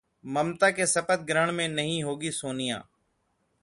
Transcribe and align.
ममता 0.25 0.69
के 0.71 0.87
शपथ 0.87 1.19
ग्रहण 1.21 1.51
में 1.51 1.67
नहीं 1.67 2.03
होंगी 2.03 2.31
सोनिया! 2.31 2.83